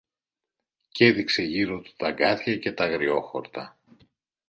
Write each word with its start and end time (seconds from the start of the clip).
Κι 0.89 1.05
έδειξε 1.05 1.43
γύρω 1.43 1.79
του 1.79 1.93
τ' 1.97 2.03
αγκάθια 2.03 2.57
και 2.57 2.71
τ' 2.71 2.81
αγριόχορτα 2.81 3.77